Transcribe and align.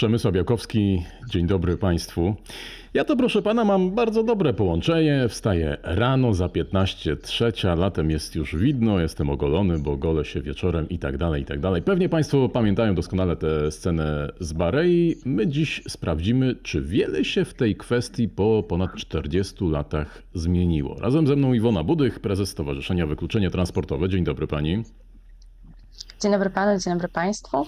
Przemysław 0.00 0.34
Białkowski, 0.34 1.02
dzień 1.30 1.46
dobry 1.46 1.76
Państwu. 1.76 2.34
Ja 2.94 3.04
to 3.04 3.16
proszę 3.16 3.42
Pana 3.42 3.64
mam 3.64 3.90
bardzo 3.90 4.22
dobre 4.22 4.54
połączenie. 4.54 5.26
Wstaję 5.28 5.76
rano 5.82 6.34
za 6.34 6.48
15 6.48 7.16
trzecia, 7.16 7.74
latem 7.74 8.10
jest 8.10 8.34
już 8.34 8.56
widno, 8.56 9.00
jestem 9.00 9.30
ogolony, 9.30 9.78
bo 9.78 9.96
golę 9.96 10.24
się 10.24 10.42
wieczorem 10.42 10.88
i 10.88 10.98
tak 10.98 11.18
dalej, 11.18 11.42
i 11.42 11.44
tak 11.44 11.60
dalej. 11.60 11.82
Pewnie 11.82 12.08
Państwo 12.08 12.48
pamiętają 12.48 12.94
doskonale 12.94 13.36
tę 13.36 13.70
scenę 13.70 14.32
z 14.40 14.52
Barei. 14.52 15.16
My 15.24 15.46
dziś 15.46 15.82
sprawdzimy, 15.88 16.54
czy 16.62 16.82
wiele 16.82 17.24
się 17.24 17.44
w 17.44 17.54
tej 17.54 17.76
kwestii 17.76 18.28
po 18.28 18.64
ponad 18.68 18.96
40 18.96 19.64
latach 19.64 20.22
zmieniło. 20.34 20.96
Razem 21.00 21.26
ze 21.26 21.36
mną 21.36 21.52
Iwona 21.52 21.84
Budych, 21.84 22.20
prezes 22.20 22.48
Stowarzyszenia 22.48 23.06
Wykluczenie 23.06 23.50
Transportowe. 23.50 24.08
Dzień 24.08 24.24
dobry 24.24 24.46
Pani. 24.46 24.82
Dzień 26.20 26.32
dobry 26.32 26.50
panu, 26.50 26.78
dzień 26.78 26.92
dobry 26.92 27.08
państwu. 27.08 27.66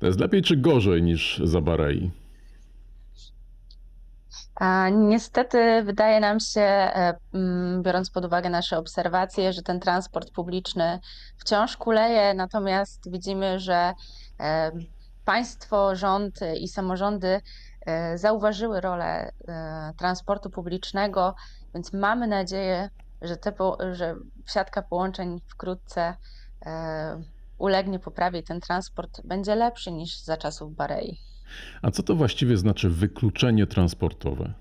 To 0.00 0.06
jest 0.06 0.20
lepiej 0.20 0.42
czy 0.42 0.56
gorzej 0.56 1.02
niż 1.02 1.40
za 1.44 1.60
Barei? 1.60 2.10
A 4.54 4.88
niestety 4.88 5.82
wydaje 5.84 6.20
nam 6.20 6.40
się, 6.40 6.60
e, 6.60 7.14
mm, 7.34 7.82
biorąc 7.82 8.10
pod 8.10 8.24
uwagę 8.24 8.50
nasze 8.50 8.78
obserwacje, 8.78 9.52
że 9.52 9.62
ten 9.62 9.80
transport 9.80 10.30
publiczny 10.30 11.00
wciąż 11.36 11.76
kuleje, 11.76 12.34
natomiast 12.34 13.10
widzimy, 13.10 13.58
że 13.60 13.94
e, 14.40 14.72
państwo, 15.24 15.96
rząd 15.96 16.40
i 16.60 16.68
samorządy 16.68 17.40
e, 17.86 18.18
zauważyły 18.18 18.80
rolę 18.80 19.32
transportu 19.98 20.50
publicznego, 20.50 21.34
więc 21.74 21.92
mamy 21.92 22.26
nadzieję, 22.26 22.90
że, 23.22 23.36
te, 23.36 23.52
że 23.92 24.14
siatka 24.46 24.82
połączeń 24.82 25.40
wkrótce 25.48 26.16
ulegnie 27.58 27.98
poprawie 27.98 28.42
ten 28.42 28.60
transport 28.60 29.20
będzie 29.24 29.54
lepszy 29.54 29.92
niż 29.92 30.18
za 30.18 30.36
czasów 30.36 30.74
Barei. 30.74 31.18
A 31.82 31.90
co 31.90 32.02
to 32.02 32.14
właściwie 32.14 32.56
znaczy 32.56 32.90
wykluczenie 32.90 33.66
transportowe? 33.66 34.54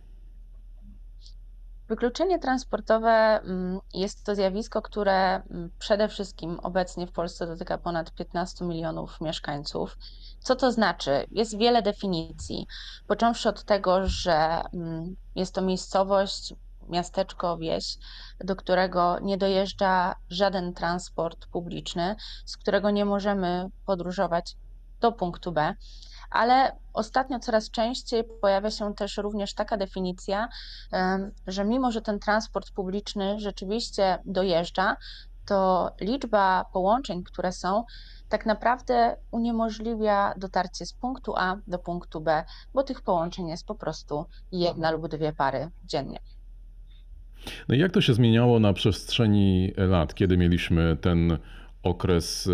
Wykluczenie 1.87 2.39
transportowe 2.39 3.09
mm, 3.43 3.79
jest 3.93 4.23
to 4.23 4.35
zjawisko, 4.35 4.81
które 4.81 5.35
mm, 5.35 5.69
przede 5.79 6.07
wszystkim 6.07 6.59
obecnie 6.59 7.07
w 7.07 7.11
Polsce 7.11 7.47
dotyka 7.47 7.77
ponad 7.77 8.11
15 8.11 8.65
milionów 8.65 9.21
mieszkańców. 9.21 9.97
Co 10.39 10.55
to 10.55 10.71
znaczy? 10.71 11.25
Jest 11.31 11.57
wiele 11.57 11.81
definicji, 11.81 12.67
począwszy 13.07 13.49
od 13.49 13.63
tego, 13.63 14.07
że 14.07 14.61
mm, 14.73 15.15
jest 15.35 15.55
to 15.55 15.61
miejscowość 15.61 16.53
miasteczko, 16.89 17.57
wieś, 17.57 17.97
do 18.39 18.55
którego 18.55 19.19
nie 19.19 19.37
dojeżdża 19.37 20.15
żaden 20.29 20.73
transport 20.73 21.45
publiczny, 21.45 22.15
z 22.45 22.57
którego 22.57 22.89
nie 22.89 23.05
możemy 23.05 23.69
podróżować 23.85 24.55
do 24.99 25.11
punktu 25.11 25.51
B. 25.51 25.75
Ale 26.29 26.77
ostatnio 26.93 27.39
coraz 27.39 27.71
częściej 27.71 28.23
pojawia 28.41 28.71
się 28.71 28.93
też 28.93 29.17
również 29.17 29.53
taka 29.53 29.77
definicja, 29.77 30.49
że 31.47 31.65
mimo, 31.65 31.91
że 31.91 32.01
ten 32.01 32.19
transport 32.19 32.71
publiczny 32.71 33.39
rzeczywiście 33.39 34.19
dojeżdża, 34.25 34.97
to 35.45 35.91
liczba 36.01 36.65
połączeń, 36.73 37.23
które 37.23 37.51
są, 37.51 37.83
tak 38.29 38.45
naprawdę 38.45 39.17
uniemożliwia 39.31 40.33
dotarcie 40.37 40.85
z 40.85 40.93
punktu 40.93 41.33
A 41.35 41.55
do 41.67 41.79
punktu 41.79 42.21
B, 42.21 42.43
bo 42.73 42.83
tych 42.83 43.01
połączeń 43.01 43.47
jest 43.47 43.65
po 43.65 43.75
prostu 43.75 44.25
jedna 44.51 44.91
lub 44.91 45.07
dwie 45.07 45.33
pary 45.33 45.71
dziennie. 45.83 46.19
No 47.69 47.75
i 47.75 47.79
jak 47.79 47.91
to 47.91 48.01
się 48.01 48.13
zmieniało 48.13 48.59
na 48.59 48.73
przestrzeni 48.73 49.73
lat, 49.77 50.15
kiedy 50.15 50.37
mieliśmy 50.37 50.97
ten 51.01 51.37
okres 51.83 52.47
e, 52.47 52.51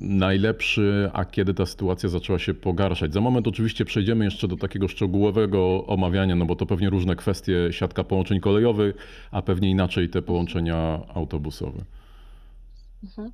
najlepszy, 0.00 1.10
a 1.12 1.24
kiedy 1.24 1.54
ta 1.54 1.66
sytuacja 1.66 2.08
zaczęła 2.08 2.38
się 2.38 2.54
pogarszać. 2.54 3.12
Za 3.12 3.20
moment 3.20 3.48
oczywiście 3.48 3.84
przejdziemy 3.84 4.24
jeszcze 4.24 4.48
do 4.48 4.56
takiego 4.56 4.88
szczegółowego 4.88 5.86
omawiania, 5.86 6.36
no 6.36 6.44
bo 6.44 6.56
to 6.56 6.66
pewnie 6.66 6.90
różne 6.90 7.16
kwestie, 7.16 7.68
siatka 7.70 8.04
połączeń 8.04 8.40
kolejowych, 8.40 8.96
a 9.30 9.42
pewnie 9.42 9.70
inaczej 9.70 10.08
te 10.08 10.22
połączenia 10.22 11.00
autobusowe. 11.14 11.84
Mhm. 13.02 13.32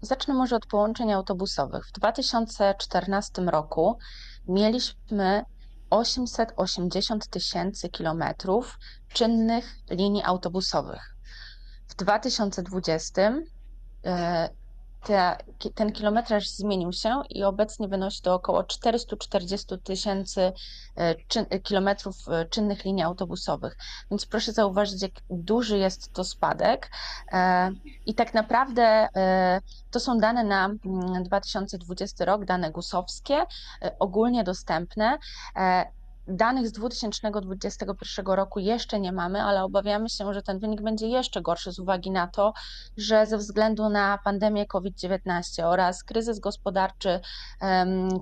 Zacznę 0.00 0.34
może 0.34 0.56
od 0.56 0.66
połączeń 0.66 1.12
autobusowych. 1.12 1.86
W 1.86 1.92
2014 1.92 3.42
roku 3.42 3.98
mieliśmy 4.48 5.44
880 5.92 7.28
tysięcy 7.28 7.88
kilometrów 7.88 8.78
czynnych 9.12 9.76
linii 9.90 10.22
autobusowych. 10.22 11.16
W 11.88 11.94
2020 11.94 13.34
e, 14.04 14.48
te, 15.04 15.36
ten 15.74 15.92
kilometraż 15.92 16.48
zmienił 16.48 16.92
się 16.92 17.22
i 17.30 17.44
obecnie 17.44 17.88
wynosi 17.88 18.22
do 18.22 18.34
około 18.34 18.64
440 18.64 19.78
tysięcy 19.84 20.52
e, 20.96 21.60
kilometrów 21.60 22.16
e, 22.28 22.44
czynnych 22.44 22.84
linii 22.84 23.02
autobusowych. 23.02 23.76
Więc 24.10 24.26
proszę 24.26 24.52
zauważyć, 24.52 25.02
jak 25.02 25.12
duży 25.30 25.78
jest 25.78 26.12
to 26.12 26.24
spadek. 26.24 26.90
I 28.06 28.14
tak 28.14 28.34
naprawdę 28.34 29.08
to 29.90 30.00
są 30.00 30.18
dane 30.18 30.44
na 30.44 30.70
2020 31.24 32.24
mm, 32.24 32.34
rok, 32.34 32.44
dane 32.46 32.70
gusowskie, 32.70 33.44
ogólnie 33.98 34.44
dostępne. 34.44 35.18
Danych 36.32 36.68
z 36.68 36.72
2021 36.72 38.26
roku 38.26 38.58
jeszcze 38.58 39.00
nie 39.00 39.12
mamy, 39.12 39.42
ale 39.42 39.64
obawiamy 39.64 40.08
się, 40.08 40.34
że 40.34 40.42
ten 40.42 40.58
wynik 40.58 40.82
będzie 40.82 41.06
jeszcze 41.06 41.42
gorszy 41.42 41.72
z 41.72 41.78
uwagi 41.78 42.10
na 42.10 42.26
to, 42.26 42.52
że 42.96 43.26
ze 43.26 43.38
względu 43.38 43.88
na 43.88 44.18
pandemię 44.24 44.66
COVID-19 44.66 45.64
oraz 45.64 46.04
kryzys 46.04 46.38
gospodarczy, 46.38 47.20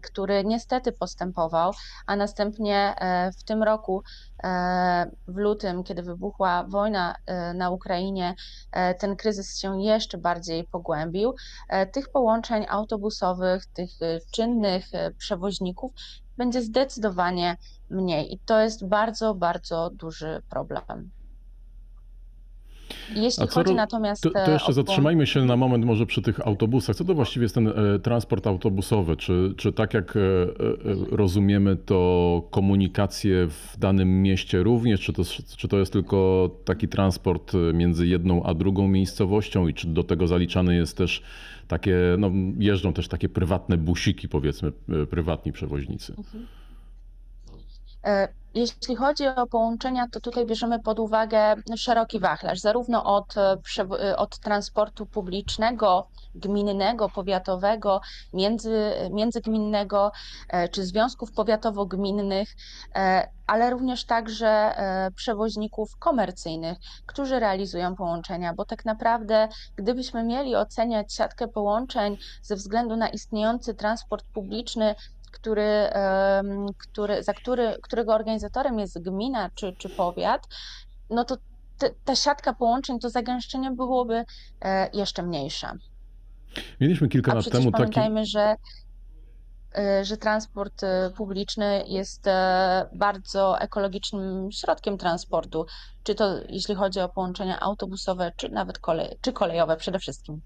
który 0.02 0.44
niestety 0.44 0.92
postępował, 0.92 1.72
a 2.06 2.16
następnie 2.16 2.94
e, 2.98 3.32
w 3.32 3.44
tym 3.44 3.62
roku, 3.62 4.02
e, 4.44 5.10
w 5.28 5.36
lutym, 5.36 5.84
kiedy 5.84 6.02
wybuchła 6.02 6.64
wojna 6.68 7.14
e, 7.26 7.54
na 7.54 7.70
Ukrainie, 7.70 8.34
ten 8.98 9.16
kryzys 9.16 9.58
się 9.58 9.82
jeszcze 9.82 10.18
bardziej 10.18 10.64
pogłębił. 10.64 11.34
Tych 11.92 12.08
połączeń 12.08 12.66
autobusowych, 12.68 13.66
tych 13.66 13.90
czynnych 14.32 14.86
przewoźników 15.18 15.92
będzie 16.40 16.62
zdecydowanie 16.62 17.56
mniej. 17.90 18.34
I 18.34 18.38
to 18.46 18.60
jest 18.60 18.88
bardzo, 18.88 19.34
bardzo 19.34 19.90
duży 19.90 20.42
problem. 20.50 21.10
Jeśli 23.14 23.46
chodzi 23.46 23.74
natomiast. 23.74 24.22
To, 24.22 24.30
to 24.30 24.46
e, 24.46 24.52
jeszcze 24.52 24.70
o... 24.70 24.72
zatrzymajmy 24.72 25.26
się 25.26 25.44
na 25.44 25.56
moment 25.56 25.84
może 25.84 26.06
przy 26.06 26.22
tych 26.22 26.46
autobusach. 26.46 26.96
Co 26.96 27.04
to 27.04 27.14
właściwie 27.14 27.44
jest 27.44 27.54
ten 27.54 27.68
e, 27.68 27.72
transport 27.98 28.46
autobusowy? 28.46 29.16
Czy, 29.16 29.54
czy 29.56 29.72
tak 29.72 29.94
jak 29.94 30.16
e, 30.16 30.20
rozumiemy 31.10 31.76
to 31.76 32.42
komunikację 32.50 33.46
w 33.46 33.78
danym 33.78 34.22
mieście 34.22 34.62
również? 34.62 35.00
Czy 35.00 35.12
to, 35.12 35.22
czy 35.56 35.68
to 35.68 35.78
jest 35.78 35.92
tylko 35.92 36.50
taki 36.64 36.88
transport 36.88 37.52
między 37.74 38.06
jedną 38.06 38.42
a 38.42 38.54
drugą 38.54 38.88
miejscowością 38.88 39.68
i 39.68 39.74
czy 39.74 39.86
do 39.86 40.02
tego 40.02 40.26
zaliczany 40.26 40.74
jest 40.74 40.96
też 40.96 41.22
takie, 41.70 41.96
no 42.18 42.30
jeżdżą 42.58 42.92
też 42.92 43.08
takie 43.08 43.28
prywatne 43.28 43.78
busiki 43.78 44.28
powiedzmy, 44.28 44.72
prywatni 45.10 45.52
przewoźnicy? 45.52 46.14
Mhm. 46.18 46.46
E, 48.54 48.60
jeśli 48.60 48.96
chodzi 48.96 49.26
o 49.28 49.46
połączenia, 49.46 50.08
to 50.12 50.20
tutaj 50.20 50.46
bierzemy 50.46 50.80
pod 50.80 50.98
uwagę 50.98 51.54
szeroki 51.76 52.20
wachlarz, 52.20 52.60
zarówno 52.60 53.04
od, 53.04 53.36
e, 53.36 53.56
e, 54.00 54.16
od 54.16 54.38
transportu 54.38 55.06
publicznego, 55.06 56.08
gminnego, 56.34 57.08
powiatowego, 57.08 58.00
między, 58.32 58.92
międzygminnego 59.10 60.12
czy 60.70 60.84
związków 60.84 61.32
powiatowo-gminnych, 61.32 62.56
ale 63.46 63.70
również 63.70 64.04
także 64.04 64.74
przewoźników 65.16 65.96
komercyjnych, 65.98 66.78
którzy 67.06 67.40
realizują 67.40 67.96
połączenia, 67.96 68.54
bo 68.54 68.64
tak 68.64 68.84
naprawdę, 68.84 69.48
gdybyśmy 69.76 70.24
mieli 70.24 70.56
oceniać 70.56 71.14
siatkę 71.14 71.48
połączeń 71.48 72.18
ze 72.42 72.56
względu 72.56 72.96
na 72.96 73.08
istniejący 73.08 73.74
transport 73.74 74.24
publiczny, 74.32 74.94
który, 75.30 75.88
który, 76.78 77.22
za 77.22 77.34
który, 77.34 77.76
którego 77.82 78.14
organizatorem 78.14 78.78
jest 78.78 79.02
gmina 79.02 79.50
czy, 79.54 79.74
czy 79.78 79.88
powiat, 79.88 80.48
no 81.10 81.24
to 81.24 81.36
te, 81.80 81.90
ta 82.04 82.16
siatka 82.16 82.54
połączeń, 82.54 82.98
to 82.98 83.10
zagęszczenie 83.10 83.70
byłoby 83.70 84.24
e, 84.60 84.90
jeszcze 84.92 85.22
mniejsze. 85.22 85.72
Mieliśmy 86.80 87.08
kilka 87.08 87.32
A 87.32 87.34
lat 87.34 87.50
temu 87.50 87.70
pamiętajmy, 87.70 88.20
taki... 88.20 88.30
że 88.30 88.56
e, 89.78 90.04
że 90.04 90.16
transport 90.16 90.82
e, 90.82 91.10
publiczny 91.16 91.84
jest 91.86 92.24
bardzo 92.92 93.60
ekologicznym 93.60 94.52
środkiem 94.52 94.98
transportu, 94.98 95.66
czy 96.02 96.14
to 96.14 96.38
jeśli 96.48 96.74
chodzi 96.74 97.00
o 97.00 97.08
połączenia 97.08 97.60
autobusowe, 97.60 98.32
czy 98.36 98.48
nawet 98.48 98.78
kolej, 98.78 99.18
czy 99.20 99.32
kolejowe 99.32 99.76
przede 99.76 99.98
wszystkim. 99.98 100.40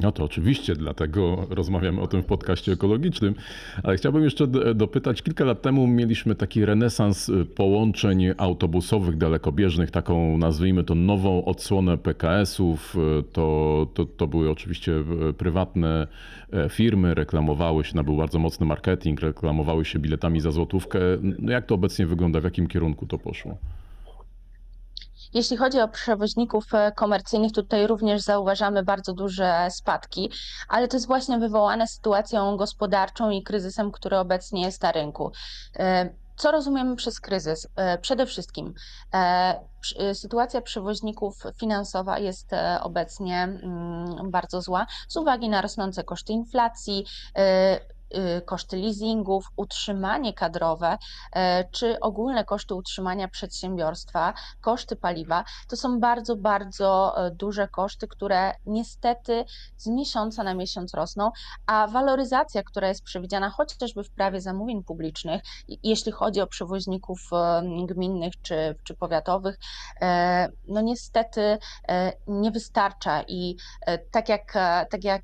No 0.00 0.12
to 0.12 0.24
oczywiście, 0.24 0.74
dlatego 0.74 1.46
rozmawiamy 1.50 2.00
o 2.00 2.06
tym 2.06 2.22
w 2.22 2.26
podcaście 2.26 2.72
ekologicznym. 2.72 3.34
Ale 3.82 3.96
chciałbym 3.96 4.24
jeszcze 4.24 4.46
dopytać, 4.74 5.22
kilka 5.22 5.44
lat 5.44 5.62
temu 5.62 5.86
mieliśmy 5.86 6.34
taki 6.34 6.64
renesans 6.64 7.28
y, 7.28 7.44
połączeń 7.44 8.24
autobusowych 8.36 9.16
dalekobieżnych, 9.16 9.90
taką 9.90 10.38
nazwijmy 10.38 10.84
to 10.84 10.94
nową 10.94 11.44
odsłonę 11.44 11.98
PKS-ów. 11.98 12.96
Y, 12.96 13.20
To, 13.32 13.86
to, 13.94 14.04
to 14.04 14.26
były 14.26 14.50
oczywiście 14.50 14.92
y, 15.28 15.32
prywatne 15.32 16.06
e, 16.52 16.68
firmy, 16.68 17.14
reklamowały 17.14 17.84
się, 17.84 17.92
no 17.96 18.04
był 18.04 18.16
bardzo 18.16 18.38
mocny 18.38 18.66
marketing, 18.66 19.20
reklamowały 19.20 19.84
się 19.84 19.98
biletami 19.98 20.40
za 20.40 20.50
złotówkę. 20.50 20.98
Jak 21.48 21.66
to 21.66 21.74
obecnie 21.74 22.06
wygląda, 22.06 22.40
w 22.40 22.44
jakim 22.44 22.66
kierunku 22.66 23.06
to 23.06 23.18
poszło? 23.18 23.58
Jeśli 25.34 25.56
chodzi 25.56 25.80
o 25.80 25.88
przewoźników 25.88 26.74
e, 26.74 26.92
komercyjnych, 26.92 27.52
tutaj 27.52 27.86
również 27.86 28.22
zauważamy 28.22 28.82
bardzo 28.82 29.12
duże 29.12 29.68
spadki, 29.70 30.30
ale 30.68 30.88
to 30.88 30.96
jest 30.96 31.06
właśnie 31.06 31.38
wywołane 31.38 31.86
sytuacją 31.86 32.56
gospodarczą 32.56 33.30
i 33.30 33.42
kryzysem, 33.42 33.92
który 33.92 34.18
obecnie 34.18 34.62
jest 34.62 34.82
na 34.82 34.92
rynku. 34.92 35.32
E, 35.78 36.14
Co 36.36 36.50
rozumiemy 36.50 36.96
przez 36.96 37.20
kryzys? 37.20 37.68
E, 37.76 37.98
Przede 37.98 38.26
wszystkim 38.26 38.74
sytuacja 40.14 40.60
przewoźników 40.60 41.42
finansowa 41.60 42.18
jest 42.18 42.50
obecnie 42.82 43.42
mm, 43.42 44.30
bardzo 44.30 44.62
zła 44.62 44.86
z 45.08 45.16
uwagi 45.16 45.48
na 45.48 45.60
rosnące 45.62 46.04
koszty 46.04 46.32
inflacji, 46.32 47.04
koszty 48.44 48.76
leasingów, 48.76 49.46
utrzymanie 49.56 50.32
kadrowe, 50.32 50.98
e, 51.32 51.64
czy 51.70 52.00
ogólne 52.00 52.44
koszty 52.44 52.74
utrzymania 52.74 53.28
przedsiębiorstwa 53.28 54.34
koszty 54.60 54.96
paliwa, 54.96 55.44
to 55.68 55.76
są 55.76 56.00
bardzo, 56.00 56.36
bardzo 56.36 57.14
e, 57.26 57.30
duże 57.30 57.68
koszty, 57.68 58.08
które 58.08 58.52
niestety 58.66 59.44
z 59.76 59.86
miesiąca 59.86 60.42
na 60.42 60.54
miesiąc 60.54 60.94
rosną, 60.94 61.30
a 61.66 61.86
waloryzacja, 61.86 62.62
która 62.62 62.88
jest 62.88 63.02
przewidziana 63.02 63.50
chociażby 63.50 64.04
w 64.04 64.10
prawie 64.10 64.40
zamówień 64.40 64.84
publicznych, 64.84 65.42
jeśli 65.82 66.12
chodzi 66.12 66.40
o 66.40 66.46
przewoźników 66.46 67.20
e, 67.32 67.62
gminnych 67.86 68.32
czy, 68.42 68.76
czy 68.84 68.94
powiatowych, 68.94 69.58
no 70.68 70.80
niestety 70.80 71.58
nie 72.26 72.50
wystarcza 72.50 73.22
i 73.22 73.56
tak 74.10 74.28
jak, 74.28 74.52
tak 74.90 75.04
jak 75.04 75.22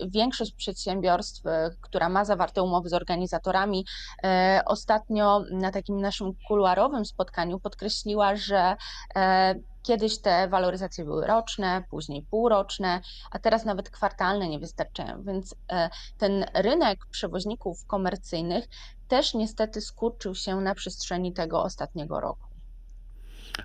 większość 0.00 0.52
przedsiębiorstw, 0.52 1.42
która 1.80 2.08
ma 2.08 2.24
zawarte 2.24 2.62
umowy 2.62 2.88
z 2.88 2.94
organizatorami, 2.94 3.84
e, 4.24 4.62
ostatnio 4.66 5.44
na 5.50 5.70
takim 5.70 6.00
naszym 6.00 6.32
kuluarowym 6.48 7.04
spotkaniu 7.04 7.60
podkreśliła, 7.60 8.36
że 8.36 8.76
e, 9.16 9.54
kiedyś 9.82 10.18
te 10.18 10.48
waloryzacje 10.48 11.04
były 11.04 11.26
roczne, 11.26 11.84
później 11.90 12.22
półroczne, 12.30 13.00
a 13.30 13.38
teraz 13.38 13.64
nawet 13.64 13.90
kwartalne 13.90 14.48
nie 14.48 14.58
wystarczają, 14.58 15.22
więc 15.22 15.54
e, 15.72 15.90
ten 16.18 16.44
rynek 16.54 17.06
przewoźników 17.10 17.86
komercyjnych 17.86 18.68
też 19.08 19.34
niestety 19.34 19.80
skurczył 19.80 20.34
się 20.34 20.56
na 20.56 20.74
przestrzeni 20.74 21.32
tego 21.32 21.62
ostatniego 21.62 22.20
roku. 22.20 22.48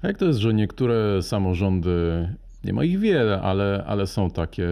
A 0.01 0.07
jak 0.07 0.17
to 0.17 0.25
jest, 0.25 0.39
że 0.39 0.53
niektóre 0.53 1.21
samorządy, 1.21 2.29
nie 2.63 2.73
ma 2.73 2.83
ich 2.83 2.99
wiele, 2.99 3.41
ale, 3.41 3.83
ale 3.87 4.07
są 4.07 4.29
takie, 4.29 4.67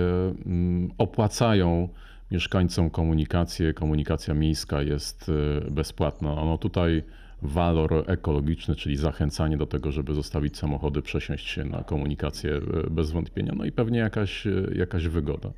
mm, 0.45 0.91
opłacają 0.97 1.89
mieszkańcom 2.31 2.89
komunikację, 2.89 3.73
komunikacja 3.73 4.33
miejska 4.33 4.81
jest 4.81 5.29
y, 5.29 5.71
bezpłatna. 5.71 6.33
Ono 6.33 6.57
tutaj 6.57 7.03
walor 7.41 8.03
ekologiczny, 8.07 8.75
czyli 8.75 8.97
zachęcanie 8.97 9.57
do 9.57 9.67
tego, 9.67 9.91
żeby 9.91 10.13
zostawić 10.13 10.57
samochody, 10.57 11.01
przesiąść 11.01 11.47
się 11.47 11.63
na 11.63 11.83
komunikację 11.83 12.51
y, 12.51 12.89
bez 12.89 13.11
wątpienia, 13.11 13.53
no 13.55 13.65
i 13.65 13.71
pewnie 13.71 13.99
jakaś, 13.99 14.47
y, 14.47 14.73
jakaś 14.75 15.07
wygoda. 15.07 15.51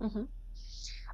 Mhm. 0.00 0.26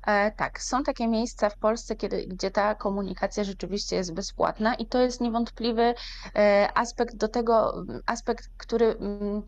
E, 0.06 0.30
Tak, 0.30 0.62
są 0.62 0.82
takie 0.82 1.08
miejsca 1.08 1.50
w 1.50 1.56
Polsce, 1.56 1.96
kiedy, 1.96 2.26
gdzie 2.26 2.50
ta 2.50 2.74
komunikacja 2.74 3.44
rzeczywiście 3.44 3.96
jest 3.96 4.14
bezpłatna 4.14 4.74
i 4.74 4.86
to 4.86 4.98
jest 4.98 5.20
niewątpliwy 5.20 5.94
e, 6.36 6.68
aspekt 6.74 7.16
do 7.16 7.28
tego, 7.28 7.84
aspekt, 8.06 8.48
który 8.56 8.86
mm, 8.86 9.42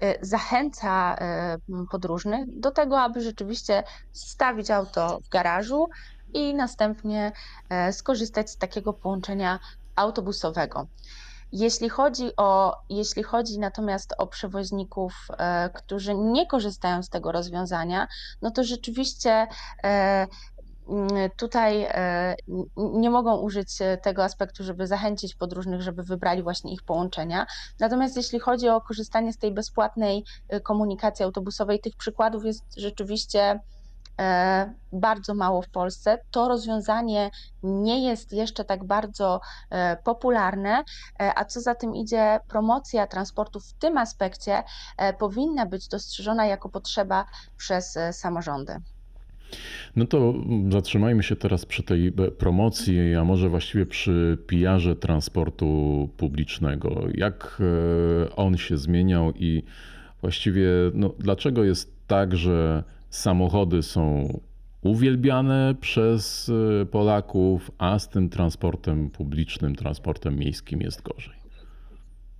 e, 0.00 0.26
zachęca 0.26 1.16
podróżnych 1.90 2.60
do 2.60 2.70
tego, 2.70 3.00
aby 3.00 3.20
rzeczywiście 3.20 3.82
stawić 4.12 4.70
auto 4.70 5.20
w 5.24 5.28
garażu 5.28 5.88
i 6.34 6.54
następnie 6.54 7.32
skorzystać 7.92 8.50
z 8.50 8.56
takiego 8.56 8.92
połączenia 8.92 9.58
autobusowego. 9.96 10.86
Jeśli 11.52 11.88
chodzi 11.88 12.30
o, 12.36 12.76
jeśli 12.88 13.22
chodzi 13.22 13.58
natomiast 13.58 14.14
o 14.18 14.26
przewoźników, 14.26 15.12
e, 15.38 15.70
którzy 15.70 16.14
nie 16.14 16.46
korzystają 16.46 17.02
z 17.02 17.08
tego 17.08 17.32
rozwiązania, 17.32 18.08
no 18.42 18.50
to 18.50 18.64
rzeczywiście 18.64 19.46
e, 19.84 20.26
tutaj 21.36 21.86
e, 21.88 22.34
nie 22.76 23.10
mogą 23.10 23.36
użyć 23.36 23.68
tego 24.02 24.24
aspektu, 24.24 24.64
żeby 24.64 24.86
zachęcić 24.86 25.34
podróżnych, 25.34 25.82
żeby 25.82 26.02
wybrali 26.02 26.42
właśnie 26.42 26.72
ich 26.72 26.82
połączenia. 26.82 27.46
Natomiast 27.80 28.16
jeśli 28.16 28.38
chodzi 28.38 28.68
o 28.68 28.80
korzystanie 28.80 29.32
z 29.32 29.38
tej 29.38 29.52
bezpłatnej 29.52 30.24
komunikacji 30.62 31.24
autobusowej, 31.24 31.80
tych 31.80 31.96
przykładów 31.96 32.44
jest 32.44 32.64
rzeczywiście 32.76 33.60
bardzo 34.92 35.34
mało 35.34 35.62
w 35.62 35.68
Polsce. 35.68 36.18
To 36.30 36.48
rozwiązanie 36.48 37.30
nie 37.62 38.08
jest 38.08 38.32
jeszcze 38.32 38.64
tak 38.64 38.84
bardzo 38.84 39.40
e, 39.70 39.96
popularne, 39.96 40.84
e, 41.20 41.32
a 41.38 41.44
co 41.44 41.60
za 41.60 41.74
tym 41.74 41.94
idzie, 41.94 42.40
promocja 42.48 43.06
transportu 43.06 43.60
w 43.60 43.72
tym 43.72 43.98
aspekcie 43.98 44.62
e, 44.96 45.12
powinna 45.12 45.66
być 45.66 45.88
dostrzeżona 45.88 46.46
jako 46.46 46.68
potrzeba 46.68 47.24
przez 47.56 47.96
e, 47.96 48.12
samorządy. 48.12 48.80
No 49.96 50.06
to 50.06 50.34
zatrzymajmy 50.72 51.22
się 51.22 51.36
teraz 51.36 51.66
przy 51.66 51.82
tej 51.82 52.08
e, 52.08 52.10
promocji, 52.30 53.14
a 53.14 53.24
może 53.24 53.48
właściwie 53.48 53.86
przy 53.86 54.38
PR-ze 54.46 54.96
transportu 54.96 56.08
publicznego. 56.16 57.04
Jak 57.14 57.58
e, 57.60 58.36
on 58.36 58.56
się 58.56 58.78
zmieniał 58.78 59.32
i 59.34 59.62
właściwie 60.20 60.68
no, 60.94 61.10
dlaczego 61.18 61.64
jest 61.64 62.06
tak, 62.06 62.36
że 62.36 62.84
samochody 63.10 63.82
są 63.82 64.28
uwielbiane 64.82 65.74
przez 65.80 66.50
e, 66.82 66.86
Polaków, 66.86 67.70
a 67.78 67.98
z 67.98 68.08
tym 68.08 68.28
transportem 68.28 69.10
publicznym, 69.10 69.74
transportem 69.74 70.36
miejskim 70.36 70.80
jest 70.80 71.02
gorzej? 71.02 71.37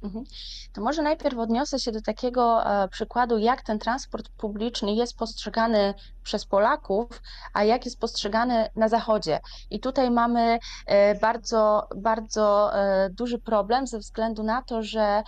Mhm. 0.03 0.25
To 0.73 0.81
może 0.81 1.03
najpierw 1.03 1.39
odniosę 1.39 1.79
się 1.79 1.93
do 1.93 2.03
takiego 2.03 2.67
e, 2.67 2.89
przykładu, 2.89 3.39
jak 3.39 3.63
ten 3.63 3.79
transport 3.79 4.29
publiczny 4.29 4.95
jest 4.95 5.17
postrzegany 5.17 5.95
przez 6.23 6.47
Polaków, 6.47 7.23
a 7.55 7.65
jak 7.65 7.85
jest 7.85 8.01
postrzegany 8.01 8.69
na 8.77 8.89
Zachodzie. 8.89 9.41
I 9.71 9.81
tutaj 9.81 10.11
mamy 10.11 10.59
e, 10.87 11.15
bardzo, 11.15 11.89
bardzo 11.97 12.75
e, 12.75 13.11
duży 13.11 13.39
problem 13.39 13.87
ze 13.87 13.99
względu 13.99 14.43
na 14.43 14.63
to, 14.63 14.83
że, 14.83 15.23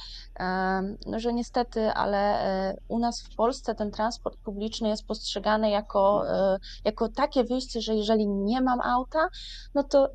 no, 1.07 1.21
że 1.21 1.33
niestety, 1.33 1.91
ale 1.93 2.21
u 2.89 2.99
nas 2.99 3.23
w 3.23 3.37
Polsce 3.37 3.75
ten 3.75 3.91
transport 3.91 4.39
publiczny 4.39 4.89
jest 4.89 5.07
postrzegany 5.07 5.71
jako, 5.71 6.25
jako 6.85 7.09
takie 7.09 7.45
wyjście, 7.45 7.81
że 7.81 7.95
jeżeli 7.95 8.29
nie 8.29 8.61
mam 8.61 8.81
auta, 8.81 9.29
no 9.75 9.83
to 9.85 10.09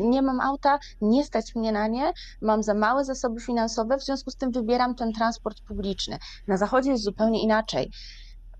nie 0.00 0.22
mam 0.22 0.40
auta, 0.40 0.78
nie 1.00 1.24
stać 1.24 1.54
mnie 1.54 1.72
na 1.72 1.86
nie, 1.86 2.12
mam 2.40 2.62
za 2.62 2.74
małe 2.74 3.04
zasoby 3.04 3.40
finansowe, 3.40 3.98
w 3.98 4.04
związku 4.04 4.30
z 4.30 4.36
tym 4.36 4.50
wybieram 4.50 4.94
ten 4.94 5.12
transport 5.12 5.60
publiczny. 5.60 6.18
Na 6.46 6.56
zachodzie 6.56 6.90
jest 6.90 7.04
zupełnie 7.04 7.42
inaczej. 7.42 7.90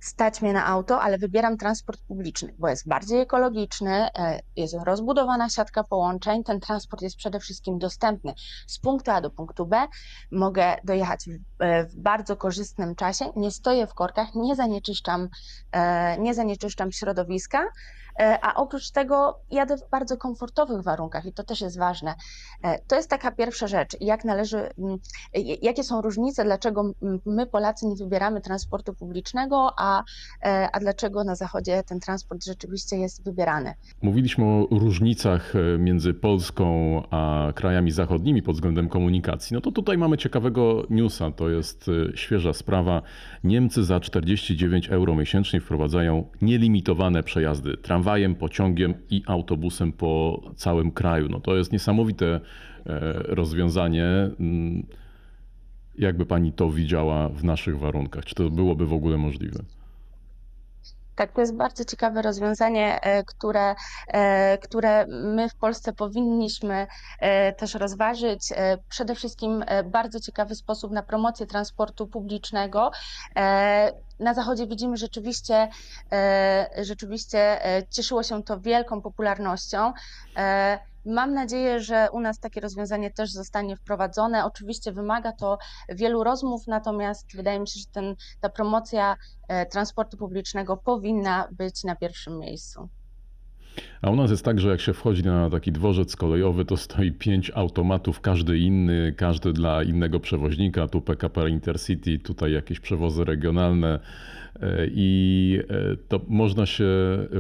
Stać 0.01 0.43
mnie 0.43 0.53
na 0.53 0.67
auto, 0.67 1.01
ale 1.01 1.19
wybieram 1.19 1.57
transport 1.57 2.01
publiczny, 2.09 2.55
bo 2.59 2.69
jest 2.69 2.89
bardziej 2.89 3.21
ekologiczny, 3.21 4.09
e, 4.19 4.41
jest 4.57 4.75
rozbudowana 4.85 5.49
siatka 5.49 5.85
połączeń, 5.85 6.45
ten 6.45 6.61
transport 6.61 7.03
jest 7.03 7.17
przede 7.17 7.41
wszystkim 7.41 7.79
dostępny. 7.79 8.35
Z 8.67 8.79
punktu 8.79 9.11
A 9.11 9.21
do 9.21 9.31
punktu 9.31 9.67
B 9.67 9.87
mogę 10.33 10.77
dojechać 10.85 11.25
w, 11.25 11.63
e, 11.63 11.87
bardzo 11.97 12.37
korzystnym 12.37 12.95
czasie, 12.95 13.33
nie 13.37 13.51
stoję 13.51 13.87
w 13.87 13.95
korkach, 13.95 14.35
nie 14.35 14.57
zanieczyszczam, 14.57 15.29
e, 15.73 16.19
nie 16.19 16.35
zanieczyszczam 16.35 16.93
środowiska, 16.93 17.65
a 18.19 18.55
oprócz 18.55 18.91
tego 18.91 19.39
jadę 19.51 19.77
w 19.77 19.91
bardzo 19.91 20.17
komfortowych 20.17 20.83
warunkach 20.83 21.27
i 21.27 21.33
to 21.33 21.45
też 21.45 21.61
jest 21.61 21.79
ważne. 21.79 22.15
E, 22.65 22.79
To 22.89 22.97
jest 22.97 23.11
taka 23.11 23.31
pierwsza 23.33 23.67
rzecz, 23.67 23.97
jak 24.01 24.25
należy, 24.25 24.59
mm, 24.79 24.99
j- 25.35 25.63
jakie 25.63 25.85
są 25.85 26.01
różnice, 26.03 26.45
dlaczego 26.45 26.93
my 27.27 27.47
Polacy 27.47 27.87
nie 27.87 27.97
wybieramy 27.97 28.41
transportu 28.41 28.95
publicznego, 28.95 29.71
a, 29.79 30.03
e, 30.43 30.69
a 30.73 30.81
dlaczego 30.81 31.25
na 31.25 31.35
Zachodzie 31.35 31.83
ten 31.83 32.01
transport 32.01 32.45
rzeczywiście 32.45 32.97
jest 32.97 33.25
wybierany. 33.25 33.75
Mówiliśmy 34.03 34.45
o 34.45 34.67
różnicach 34.71 35.53
e, 35.57 35.79
między 35.79 36.15
Polską 36.15 36.69
a 37.11 37.53
krajami 37.55 37.91
zachodnimi 37.91 38.43
pod 38.43 38.55
względem 38.55 38.89
komunikacji. 38.89 39.55
No 39.55 39.61
to 39.61 39.73
tutaj 39.73 39.99
mamy 39.99 40.19
ciekawego 40.19 40.83
newsa. 40.91 41.31
To 41.31 41.49
jest 41.49 41.87
e, 42.13 42.17
świeża 42.17 42.53
sprawa. 42.53 43.03
Niemcy 43.45 43.85
za 43.85 44.01
49 44.01 44.89
euro 44.89 45.15
miesięcznie 45.15 45.61
wprowadzają 45.61 46.25
nielimitowane 46.43 47.23
przejazdy 47.23 47.77
tramwajem, 48.09 48.35
pociągiem 48.35 48.95
i 49.11 49.23
autobusem 49.27 49.93
po 49.93 50.41
całym 50.57 50.91
kraju. 50.91 51.29
No 51.29 51.41
to 51.41 51.57
jest 51.57 51.73
niesamowite 51.73 52.27
e, 52.27 52.41
rozwiązanie. 53.13 54.05
Mm, 54.41 54.87
Jakby 55.99 56.27
pani 56.27 56.53
to 56.53 56.71
widziała 56.71 57.29
w 57.29 57.45
naszych 57.45 57.79
warunkach? 57.79 58.25
Czy 58.25 58.35
to 58.35 58.51
byłoby 58.51 58.87
w 58.87 58.93
ogóle 58.93 59.17
możliwe? 59.17 59.61
Tak, 61.19 61.33
to 61.33 61.41
jest 61.41 61.55
bardzo 61.55 61.85
ciekawe 61.85 62.23
rozwiązanie, 62.23 63.01
e, 63.01 63.25
które, 63.25 63.75
e, 64.09 64.59
które 64.59 65.07
my 65.07 65.49
w 65.49 65.55
Polsce 65.55 65.93
powinniśmy 65.93 66.87
e, 67.21 67.53
też 67.53 67.75
rozważyć. 67.75 68.49
Przede 68.89 69.15
wszystkim 69.15 69.65
bardzo 69.85 70.21
ciekawy 70.21 70.55
sposób 70.55 70.93
na 70.93 71.03
promocję 71.03 71.47
transportu 71.47 72.07
publicznego. 72.07 72.91
Na 74.21 74.35
zachodzie 74.35 74.67
widzimy 74.67 74.97
rzeczywiście, 74.97 75.69
rzeczywiście 76.83 77.61
cieszyło 77.91 78.23
się 78.23 78.43
to 78.43 78.61
wielką 78.61 79.03
popularnością. 79.03 79.93
Mam 81.09 81.35
nadzieję, 81.35 81.81
że 81.81 82.09
u 82.13 82.21
nas 82.21 82.39
takie 82.41 82.61
rozwiązanie 82.61 83.11
też 83.11 83.33
zostanie 83.33 83.77
wprowadzone. 83.77 84.45
Oczywiście 84.45 84.93
wymaga 84.93 85.33
to 85.33 85.59
wielu 85.89 86.25
rozmów, 86.25 86.67
natomiast 86.67 87.37
wydaje 87.37 87.61
mi 87.61 87.69
się, 87.69 87.81
że 87.81 87.87
ten, 87.93 88.15
ta 88.41 88.49
promocja 88.49 89.17
e, 89.49 89.67
transportu 89.67 90.17
publicznego 90.17 90.77
powinna 90.77 91.49
być 91.53 91.85
na 91.85 91.97
pierwszym 91.97 92.39
miejscu. 92.39 92.89
A 94.03 94.11
u 94.11 94.17
nas 94.17 94.31
jest 94.31 94.45
tak, 94.45 94.61
że 94.61 94.69
jak 94.69 94.81
się 94.81 94.93
wchodzi 94.93 95.23
na 95.23 95.51
taki 95.51 95.73
dworzec 95.73 96.17
kolejowy, 96.17 96.65
to 96.65 96.77
stoi 96.77 97.13
pięć 97.13 97.53
automatów, 97.55 98.21
każdy 98.21 98.59
inny, 98.59 99.15
każdy 99.17 99.53
dla 99.53 99.83
innego 99.83 100.21
przewoźnika. 100.21 100.89
Tu 100.89 101.01
PKP 101.01 101.51
Intercity, 101.51 102.19
tutaj 102.19 102.53
jakieś 102.53 102.81
przewozy 102.81 103.25
regionalne. 103.25 104.01
e, 104.63 104.87
I 104.91 105.61
e, 105.71 105.97
to 106.09 106.21
można 106.29 106.67
się 106.67 106.85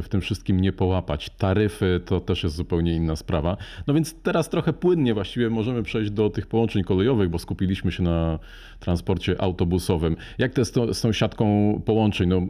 w 0.02 0.06
tym 0.08 0.20
wszystkim 0.20 0.60
nie 0.60 0.72
połapać. 0.72 1.30
Taryfy 1.30 2.00
to 2.04 2.20
też 2.20 2.42
jest 2.42 2.56
zupełnie 2.56 2.94
inna 2.94 3.16
sprawa. 3.16 3.56
No 3.86 3.94
więc 3.94 4.14
teraz 4.22 4.48
trochę 4.48 4.72
płynnie 4.72 5.14
właściwie 5.14 5.50
możemy 5.50 5.82
przejść 5.82 6.10
do 6.10 6.30
tych 6.30 6.46
połączeń 6.46 6.84
kolejowych, 6.84 7.28
bo 7.28 7.38
skupiliśmy 7.38 7.92
się 7.92 8.02
na 8.02 8.38
transporcie 8.80 9.40
autobusowym. 9.40 10.16
Jak 10.38 10.52
to 10.52 10.60
jest 10.60 10.74
z 10.92 11.00
tą 11.00 11.12
siatką 11.12 11.80
połączeń? 11.84 12.28
No, 12.28 12.42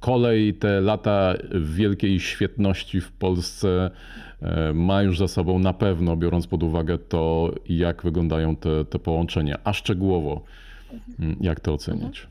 kolej 0.00 0.54
te 0.54 0.80
lata 0.80 1.34
wielkiej 1.60 2.20
świetności 2.20 2.93
w 3.00 3.12
Polsce 3.12 3.90
e, 4.42 4.72
ma 4.72 5.02
już 5.02 5.18
za 5.18 5.28
sobą 5.28 5.58
na 5.58 5.72
pewno, 5.72 6.16
biorąc 6.16 6.46
pod 6.46 6.62
uwagę 6.62 6.98
to, 6.98 7.52
jak 7.68 8.02
wyglądają 8.02 8.56
te, 8.56 8.84
te 8.84 8.98
połączenia, 8.98 9.58
a 9.64 9.72
szczegółowo 9.72 10.42
mm, 11.20 11.36
jak 11.40 11.60
to 11.60 11.74
oceniać? 11.74 12.26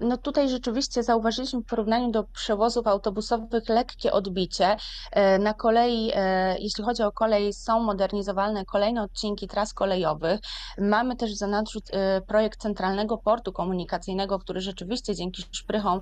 No 0.00 0.16
tutaj 0.16 0.48
rzeczywiście 0.48 1.02
zauważyliśmy 1.02 1.60
w 1.60 1.64
porównaniu 1.64 2.10
do 2.10 2.24
przewozów 2.24 2.86
autobusowych 2.86 3.68
lekkie 3.68 4.12
odbicie. 4.12 4.76
E, 5.12 5.38
Na 5.38 5.54
kolei, 5.54 6.10
e, 6.14 6.56
jeśli 6.58 6.84
chodzi 6.84 7.02
o 7.02 7.12
kolej, 7.12 7.52
są 7.52 7.80
modernizowane 7.80 8.64
kolejne 8.64 9.02
odcinki 9.02 9.48
tras 9.48 9.74
kolejowych. 9.74 10.40
Mamy 10.78 11.16
też 11.16 11.32
w 11.32 11.36
zanadrzu 11.38 11.80
e, 11.92 12.20
projekt 12.20 12.60
Centralnego 12.60 13.18
Portu 13.18 13.52
Komunikacyjnego, 13.52 14.38
który 14.38 14.60
rzeczywiście 14.60 15.14
dzięki 15.14 15.44
szprychom 15.52 16.00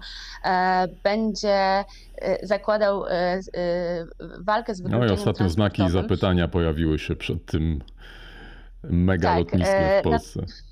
będzie 1.04 1.84
zakładał 2.42 3.04
z- 3.40 3.50
walkę 4.44 4.74
z 4.74 4.80
No 4.80 4.88
i 4.88 4.90
wykluczeniem 4.90 5.18
ostatnio 5.18 5.48
znaki 5.48 5.90
zapytania 5.90 6.48
pojawiły 6.48 6.98
się 6.98 7.16
przed 7.16 7.46
tym 7.46 7.82
mega 8.82 9.34
Tak, 9.36 9.50
w 9.50 9.58
na- 9.58 10.02
Polsce. 10.02 10.40
E, 10.40 10.71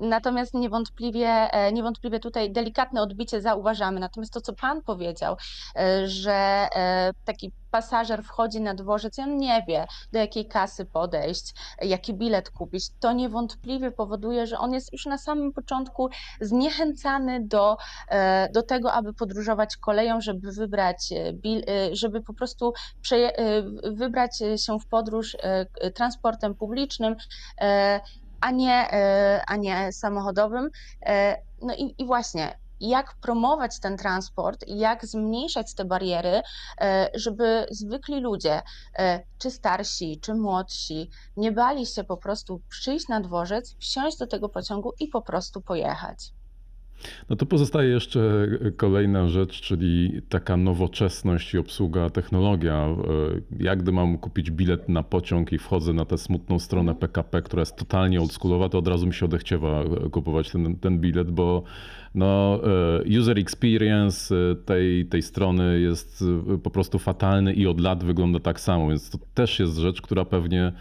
Natomiast 0.00 0.54
niewątpliwie, 0.54 1.28
e, 1.28 1.72
niewątpliwie 1.72 2.20
tutaj 2.20 2.52
delikatne 2.52 3.02
odbicie 3.02 3.40
zauważamy. 3.40 4.00
Natomiast 4.00 4.32
to, 4.32 4.40
co 4.40 4.52
Pan 4.52 4.82
powiedział, 4.82 5.36
e, 5.76 6.08
że 6.08 6.68
e, 6.76 7.12
taki 7.24 7.52
pasażer 7.70 8.22
wchodzi 8.22 8.60
na 8.60 8.74
dworzec 8.74 9.18
i 9.18 9.22
on 9.22 9.36
nie 9.36 9.64
wie, 9.68 9.86
do 10.12 10.18
jakiej 10.18 10.48
kasy 10.48 10.84
podejść, 10.84 11.54
e, 11.78 11.86
jaki 11.86 12.14
bilet 12.14 12.50
kupić, 12.50 12.84
to 13.00 13.12
niewątpliwie 13.12 13.90
powoduje, 13.90 14.46
że 14.46 14.58
on 14.58 14.72
jest 14.72 14.92
już 14.92 15.06
na 15.06 15.18
samym 15.18 15.52
początku 15.52 16.08
zniechęcany 16.40 17.40
do, 17.44 17.76
e, 18.08 18.48
do 18.52 18.62
tego, 18.62 18.92
aby 18.92 19.14
podróżować 19.14 19.76
koleją, 19.76 20.20
żeby 20.20 20.52
wybrać, 20.52 21.12
e, 21.12 21.16
e, 21.18 21.96
żeby 21.96 22.22
po 22.22 22.34
prostu 22.34 22.72
e, 23.12 23.62
wybrać 23.92 24.38
się 24.38 24.78
w 24.78 24.86
podróż 24.88 25.36
e, 25.40 25.90
transportem 25.90 26.54
publicznym. 26.54 27.16
A 28.40 28.50
nie, 28.50 28.92
e, 28.92 29.42
a 29.46 29.56
nie 29.56 29.92
samochodowym. 29.92 30.70
E, 31.06 31.46
No 31.62 31.74
i, 31.74 31.94
i 31.98 32.06
właśnie, 32.06 32.58
jak 32.80 33.14
promować 33.20 33.80
ten 33.80 33.96
transport 33.96 34.64
jak 34.66 35.06
zmniejszać 35.06 35.74
te 35.74 35.84
bariery, 35.84 36.42
e, 36.80 37.10
żeby 37.14 37.66
zwykli 37.70 38.20
ludzie, 38.20 38.62
czy 39.38 39.50
starsi, 39.50 40.20
czy 40.20 40.34
młodsi, 40.34 41.10
nie 41.36 41.52
bali 41.52 41.86
się 41.86 42.04
po 42.04 42.16
prostu 42.16 42.60
przyjść 42.68 43.08
na 43.08 43.20
dworzec, 43.20 43.76
wsiąść 43.80 44.18
do 44.18 44.26
tego 44.26 44.48
pociągu 44.48 44.92
i 45.00 45.08
po 45.08 45.22
prostu 45.22 45.60
pojechać. 45.62 46.35
No 47.30 47.36
to 47.36 47.46
pozostaje 47.46 47.88
jeszcze 47.90 48.48
kolejna 48.76 49.28
rzecz, 49.28 49.60
czyli 49.60 50.22
taka 50.28 50.56
nowoczesność 50.56 51.54
i 51.54 51.58
obsługa, 51.58 52.10
technologia. 52.10 52.74
E, 52.74 52.94
Jak 53.64 53.82
gdy 53.82 53.92
mam 53.92 54.18
kupić 54.18 54.50
bilet 54.50 54.88
na 54.88 55.02
pociąg 55.02 55.52
i 55.52 55.58
wchodzę 55.58 55.92
na 55.92 56.04
tę 56.04 56.18
smutną 56.18 56.58
stronę 56.58 56.94
PKP, 56.94 57.42
która 57.42 57.60
jest 57.60 57.76
totalnie 57.76 58.20
oldschoolowa, 58.20 58.68
to 58.68 58.78
od 58.78 58.88
razu 58.88 59.06
mi 59.06 59.14
się 59.14 59.26
odechciewa 59.26 59.82
e, 59.82 60.10
kupować 60.10 60.50
ten, 60.50 60.76
ten 60.76 60.98
bilet, 60.98 61.30
bo 61.30 61.62
no, 62.14 62.60
e, 63.04 63.18
user 63.20 63.38
experience 63.38 64.34
e, 64.34 64.54
tej, 64.54 65.06
tej 65.06 65.22
strony 65.22 65.80
jest 65.80 66.24
e, 66.54 66.58
po 66.58 66.70
prostu 66.70 66.98
fatalny 66.98 67.52
i 67.52 67.66
od 67.66 67.80
lat 67.80 68.04
wygląda 68.04 68.40
tak 68.40 68.60
samo, 68.60 68.88
więc 68.88 69.10
to 69.10 69.18
też 69.34 69.58
jest 69.58 69.76
rzecz, 69.76 70.02
która 70.02 70.24
pewnie 70.24 70.62
e, 70.66 70.72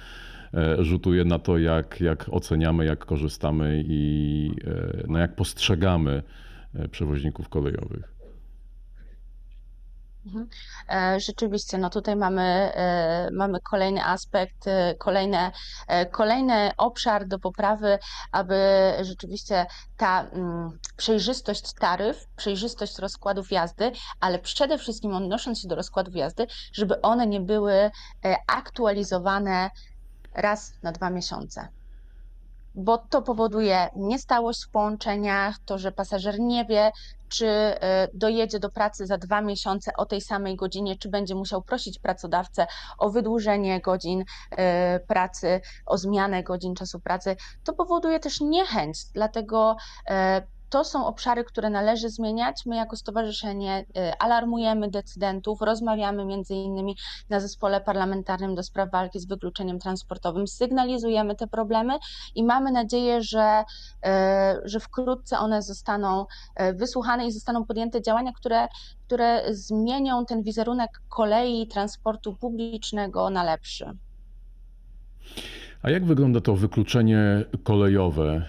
rzutuje 0.79 1.25
na 1.25 1.39
to, 1.39 1.57
jak, 1.57 2.01
jak 2.01 2.25
oceniamy, 2.31 2.85
jak 2.85 3.05
korzystamy 3.05 3.83
i 3.87 4.51
e, 4.67 5.03
no, 5.07 5.19
jak 5.19 5.35
postrzegamy 5.35 6.23
e, 6.75 6.87
przewoźników 6.87 7.49
kolejowych. 7.49 8.15
Mhm. 10.25 10.47
E, 10.89 11.19
Rzeczywiście, 11.19 11.77
no 11.77 11.89
tutaj 11.89 12.15
mamy, 12.15 12.41
e, 12.41 13.29
mamy 13.31 13.59
kolejny 13.61 14.05
aspekt, 14.05 14.67
e, 14.67 14.95
kolejne, 14.95 15.51
e, 15.87 16.05
kolejny 16.05 16.71
obszar 16.77 17.27
do 17.27 17.39
poprawy, 17.39 17.99
aby 18.31 18.55
rzeczywiście 19.01 19.65
ta 19.97 20.21
mm, 20.23 20.79
przejrzystość 20.97 21.73
taryf, 21.73 22.27
przejrzystość 22.35 22.99
rozkładów 22.99 23.51
jazdy, 23.51 23.91
ale 24.19 24.39
przede 24.39 24.77
wszystkim 24.77 25.13
odnosząc 25.13 25.61
się 25.61 25.67
do 25.67 25.75
rozkładów 25.75 26.15
jazdy, 26.15 26.47
żeby 26.73 27.01
one 27.01 27.27
nie 27.27 27.41
były 27.41 27.73
e, 27.73 27.91
aktualizowane 28.47 29.69
raz 30.35 30.73
na 30.83 30.91
dwa 30.91 31.09
miesiące 31.09 31.67
bo 32.75 32.97
to 32.97 33.21
powoduje 33.21 33.89
niestałość 33.95 34.65
w 34.65 34.69
połączeniach, 34.69 35.55
to, 35.65 35.77
że 35.77 35.91
pasażer 35.91 36.39
nie 36.39 36.65
wie, 36.65 36.91
czy 37.29 37.47
e, 37.47 38.07
dojedzie 38.13 38.59
do 38.59 38.69
pracy 38.69 39.05
za 39.05 39.17
dwa 39.17 39.41
miesiące 39.41 39.91
o 39.97 40.05
tej 40.05 40.21
samej 40.21 40.55
godzinie, 40.55 40.97
czy 40.97 41.09
będzie 41.09 41.35
musiał 41.35 41.61
prosić 41.61 41.99
pracodawcę 41.99 42.67
o 42.97 43.09
wydłużenie 43.09 43.81
godzin 43.81 44.23
e, 44.51 44.99
pracy, 44.99 45.61
o 45.85 45.97
zmianę 45.97 46.43
godzin 46.43 46.75
czasu 46.75 46.99
pracy. 46.99 47.35
To 47.63 47.73
powoduje 47.73 48.19
też 48.19 48.41
niechęć, 48.41 49.05
dlatego 49.13 49.75
e, 50.07 50.41
to 50.69 50.83
są 50.83 51.05
obszary, 51.05 51.43
które 51.43 51.69
należy 51.69 52.09
zmieniać. 52.09 52.65
My 52.65 52.75
jako 52.75 52.95
stowarzyszenie 52.95 53.85
e, 53.97 54.21
alarmujemy 54.21 54.89
decydentów, 54.89 55.61
rozmawiamy 55.61 56.25
między 56.25 56.53
innymi 56.53 56.97
na 57.29 57.39
zespole 57.39 57.81
parlamentarnym 57.81 58.55
do 58.55 58.63
spraw 58.63 58.91
walki 58.91 59.19
z 59.19 59.25
wykluczeniem 59.25 59.79
transportowym, 59.79 60.47
sygnalizujemy 60.47 61.35
te 61.35 61.47
problemy 61.47 61.93
i 62.35 62.43
mamy 62.43 62.71
nadzieję, 62.71 63.21
że, 63.21 63.63
e, 64.05 64.61
że 64.63 64.79
wkrótce 64.79 65.39
one 65.39 65.61
zostaną 65.61 66.25
e, 66.55 66.73
wysłuchane 66.73 67.27
i 67.27 67.31
zostaną 67.31 67.65
podjęte 67.65 68.01
działania, 68.01 68.31
które, 68.31 68.67
które 69.05 69.43
zmienią 69.49 70.25
ten 70.25 70.43
wizerunek 70.43 71.01
kolei 71.09 71.67
transportu 71.67 72.35
publicznego 72.35 73.29
na 73.29 73.43
lepszy. 73.43 73.97
A 75.85 75.89
jak 75.89 76.05
wygląda 76.05 76.41
to 76.41 76.55
wykluczenie 76.55 77.45
kolejowe, 77.63 78.45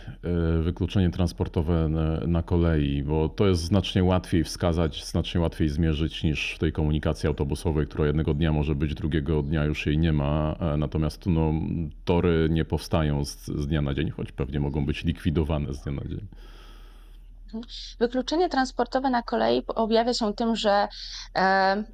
e, 0.58 0.62
wykluczenie 0.62 1.10
transportowe 1.10 1.88
na, 2.26 2.42
kolei? 2.42 3.02
Bo 3.02 3.28
to 3.28 3.46
jest 3.46 3.62
znacznie 3.62 4.04
łatwiej 4.04 4.44
wskazać, 4.44 5.04
znacznie 5.04 5.40
łatwiej 5.40 5.68
zmierzyć 5.68 6.24
niż 6.24 6.54
w 6.54 6.58
tej 6.58 6.72
komunikacji 6.72 7.26
autobusowej, 7.26 7.86
która 7.86 8.06
jednego 8.06 8.34
dnia 8.34 8.52
może 8.52 8.74
być, 8.74 8.94
drugiego 8.94 9.42
dnia 9.42 9.64
już 9.64 9.86
jej 9.86 9.98
nie 9.98 10.12
ma. 10.12 10.56
E, 10.60 10.76
Natomiast 10.76 11.26
no, 11.26 11.52
tory 12.04 12.48
nie 12.50 12.64
powstają 12.64 13.24
z, 13.24 13.46
z 13.46 13.66
dnia 13.66 13.82
na 13.82 13.94
dzień, 13.94 14.10
choć 14.10 14.32
pewnie 14.32 14.60
mogą 14.60 14.86
być 14.86 15.04
likwidowane 15.04 15.74
z 15.74 15.82
dnia 15.82 15.92
na 15.92 16.08
dzień. 16.08 16.26
Wykluczenie 17.98 18.48
transportowe 18.48 19.10
na 19.10 19.22
kolei 19.22 19.62
objawia 19.66 20.14
się 20.14 20.34
tym, 20.34 20.56
że 20.56 20.88
e, 21.34 21.84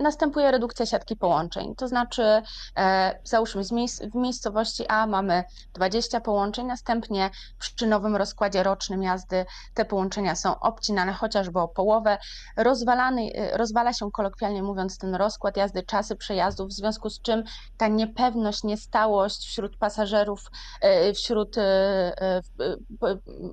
następuje 0.00 0.50
redukcja 0.50 0.86
siatki 0.86 1.16
połączeń. 1.16 1.74
To 1.74 1.88
znaczy, 1.88 2.42
e, 2.76 3.20
załóżmy, 3.24 3.62
miejsc, 3.72 4.02
w 4.02 4.14
miejscowości 4.14 4.86
A 4.88 5.06
mamy 5.06 5.44
20 5.74 6.20
połączeń, 6.20 6.66
następnie 6.66 7.30
przy 7.58 7.86
nowym 7.86 8.16
rozkładzie 8.16 8.62
rocznym 8.62 9.02
jazdy 9.02 9.46
te 9.74 9.84
połączenia 9.84 10.36
są 10.36 10.60
obcinane 10.60 11.12
chociażby 11.12 11.60
o 11.60 11.68
połowę. 11.68 12.18
Rozwalany, 12.56 13.32
e, 13.34 13.56
rozwala 13.56 13.92
się 13.92 14.10
kolokwialnie 14.10 14.62
mówiąc 14.62 14.98
ten 14.98 15.14
rozkład 15.14 15.56
jazdy, 15.56 15.82
czasy 15.82 16.16
przejazdów, 16.16 16.68
w 16.68 16.72
związku 16.72 17.10
z 17.10 17.20
czym 17.20 17.42
ta 17.76 17.88
niepewność, 17.88 18.64
niestałość 18.64 19.46
wśród 19.48 19.76
pasażerów, 19.76 20.50
e, 20.80 21.12
wśród, 21.12 21.58
e, 21.58 21.62
e, 21.62 22.42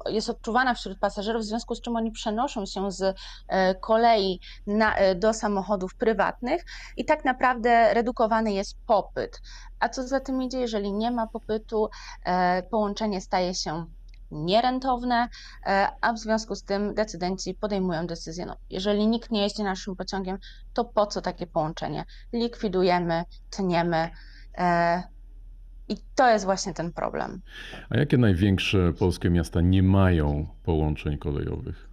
e, 0.08 0.12
jest 0.12 0.30
odczuwana 0.30 0.74
wśród 0.74 1.00
pasażerów, 1.00 1.42
w 1.42 1.46
związku 1.46 1.76
z 1.76 1.82
czym 1.82 1.96
oni 1.96 2.12
przenoszą 2.12 2.66
się 2.66 2.92
z 2.92 3.18
kolei 3.82 4.40
na, 4.68 4.96
do 5.16 5.34
samochodów 5.34 5.96
prywatnych 5.96 6.37
i 6.98 7.06
tak 7.06 7.26
naprawdę 7.26 7.94
redukowany 7.94 8.54
jest 8.54 8.78
popyt. 8.86 9.42
A 9.80 9.90
co 9.90 10.08
za 10.08 10.20
tym 10.20 10.42
idzie, 10.42 10.60
jeżeli 10.60 10.94
nie 10.94 11.12
ma 11.12 11.28
popytu, 11.28 11.90
e, 12.26 12.64
połączenie 12.64 13.22
staje 13.22 13.54
się 13.54 13.86
nierentowne, 14.32 15.28
e, 15.66 15.88
a 16.02 16.14
w 16.14 16.20
związku 16.20 16.56
z 16.56 16.64
tym 16.64 16.94
decydenci 16.94 17.54
podejmują 17.54 18.08
decyzję, 18.08 18.46
no, 18.46 18.56
jeżeli 18.70 19.08
nikt 19.08 19.32
nie 19.32 19.42
jeździ 19.42 19.64
naszym 19.64 19.96
pociągiem, 19.96 20.38
to 20.74 20.86
po 20.86 21.06
co 21.06 21.22
takie 21.22 21.48
połączenie? 21.48 22.06
Likwidujemy, 22.34 23.24
tniemy. 23.50 24.10
e, 24.58 25.04
I 25.90 25.98
to 26.16 26.30
jest 26.30 26.46
właśnie 26.46 26.74
ten 26.74 26.94
problem. 26.94 27.42
A 27.90 27.98
jakie 27.98 28.18
największe 28.18 28.94
polskie 28.94 29.30
miasta 29.30 29.62
nie 29.62 29.84
mają 29.84 30.48
połączeń 30.64 31.18
kolejowych? 31.18 31.88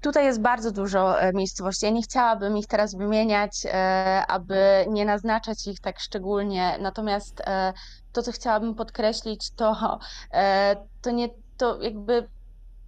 Tutaj 0.00 0.24
jest 0.24 0.40
bardzo 0.40 0.72
dużo 0.72 1.20
e, 1.20 1.32
miejscowości. 1.32 1.86
Ja 1.86 1.92
nie 1.92 2.02
chciałabym 2.02 2.56
ich 2.56 2.66
teraz 2.66 2.94
wymieniać, 2.94 3.66
e, 3.66 4.24
aby 4.28 4.86
nie 4.88 5.04
naznaczać 5.04 5.66
ich 5.66 5.80
tak 5.80 6.00
szczególnie. 6.00 6.78
Natomiast 6.80 7.40
e, 7.40 7.72
to, 8.12 8.22
co 8.22 8.32
chciałabym 8.32 8.74
podkreślić, 8.74 9.50
to, 9.50 9.98
to 11.02 11.10
nie, 11.10 11.28
to 11.56 11.82
jakby 11.82 12.28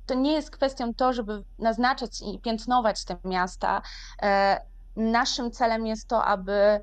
to 0.06 0.14
nie 0.14 0.32
jest 0.32 0.50
kwestią 0.50 0.94
to, 0.94 1.12
żeby 1.12 1.42
naznaczać 1.58 2.10
i 2.22 2.38
piętnować 2.38 3.04
te 3.04 3.16
miasta. 3.24 3.82
Naszym 4.96 5.50
celem 5.50 5.86
jest 5.86 6.08
to, 6.08 6.24
aby, 6.24 6.80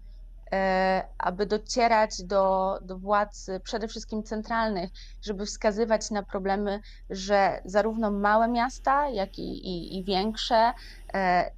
aby 1.18 1.46
docierać 1.46 2.24
do, 2.24 2.77
do 2.82 2.98
władz 2.98 3.50
przede 3.63 3.88
wszystkim 3.88 4.24
centralnych, 4.24 4.89
żeby 5.22 5.46
wskazywać 5.46 6.12
na 6.12 6.24
problemy, 6.24 6.80
że 7.10 7.62
zarówno 7.66 8.12
małe 8.12 8.48
miasta, 8.48 9.10
jak 9.10 9.39
i, 9.39 9.68
i, 9.68 9.98
i 9.98 10.04
większe 10.04 10.74
e, 11.13 11.51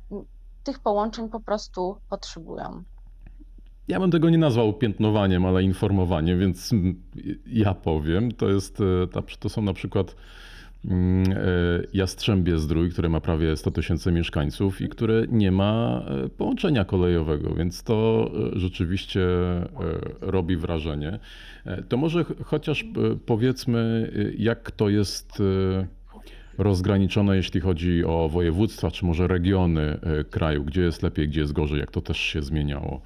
tych 0.64 0.80
połączeń 0.80 1.30
po 1.30 1.40
prostu 1.40 1.98
potrzebują. 2.10 2.84
Ja 3.88 4.00
bym 4.00 4.12
tego 4.12 4.30
nie 4.30 4.38
nazwał 4.38 4.74
piętnowaniem, 4.74 5.46
ale 5.46 5.64
informowaniem, 5.64 6.40
więc 6.40 6.72
ja 7.46 7.74
powiem. 7.74 8.32
To, 8.32 8.50
jest, 8.50 8.82
e, 9.16 9.38
to 9.40 9.50
są 9.50 9.62
na 9.62 9.74
przykład 9.74 10.12
e, 10.12 10.49
Jastrzębie 11.94 12.60
Zdrój, 12.60 12.90
które 12.90 13.10
ma 13.10 13.22
prawie 13.22 13.58
100 13.58 13.72
tysięcy 13.72 14.12
mieszkańców 14.12 14.82
i 14.82 14.90
które 14.90 15.24
nie 15.32 15.52
ma 15.52 16.02
e, 16.26 16.30
połączenia 16.30 16.86
kolejowego, 16.86 17.54
więc 17.56 17.84
to 17.84 18.30
e, 18.56 18.60
rzeczywiście 18.60 19.22
e, 19.22 19.68
robi 20.22 20.58
wrażenie. 20.58 21.20
E, 21.66 21.84
To 21.84 21.98
może 21.98 22.24
ch- 22.24 22.34
chociaż 22.46 22.84
e, 22.84 22.86
powiedzmy, 23.26 24.12
e, 24.16 24.34
jak 24.38 24.72
to 24.72 24.90
jest 24.90 25.42
e, 25.42 25.88
rozgraniczone, 26.58 27.36
jeśli 27.38 27.62
chodzi 27.62 28.04
o 28.06 28.30
województwa, 28.30 28.92
czy 28.92 29.06
może 29.06 29.28
regiony 29.28 29.82
e, 30.02 30.24
kraju, 30.24 30.64
gdzie 30.64 30.82
jest 30.82 31.04
lepiej, 31.04 31.28
gdzie 31.28 31.42
jest 31.42 31.54
gorzej, 31.54 31.80
jak 31.80 31.92
to 31.92 32.02
też 32.02 32.18
się 32.20 32.42
zmieniało 32.42 33.02